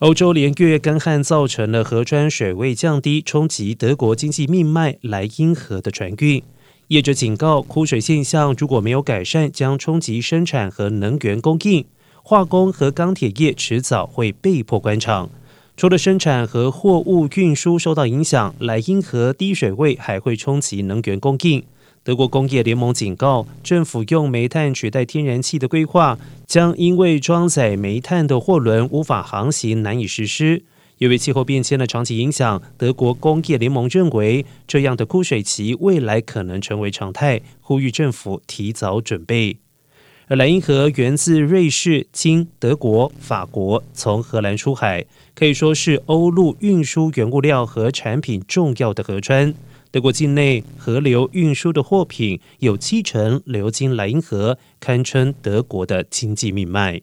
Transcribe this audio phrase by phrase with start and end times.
[0.00, 6.42] 欧洲连月干旱造成了河川水位降低，冲击德国经济命脉莱茵河的船运。
[6.88, 11.84] 业者警告，枯水现象如果没有改善，将冲击生产和能源供应。
[12.24, 15.30] 化工和钢铁业迟早会被迫关厂。
[15.76, 21.62] 除了生产和货物运输受到影响，莱茵河低水位还会冲击能源供应。
[22.04, 30.62] 德国工业联盟警告，政府用煤炭取代天然气的规划将因为装载煤炭的货轮无法航行难以实施。
[30.98, 39.56] 由于气候变迁的长期影响，德国工业联盟认为这样的枯水期未来可能成为常态，呼吁政府提早准备。
[40.28, 49.54] 而莱茵河源自瑞士经德国、法国，从荷兰出海，可以说是欧陆运输原物料和产品重要的河川。
[49.94, 57.00] 德国境内河流运输的货品有七成流经莱茵河，堪称德国的经济命脉。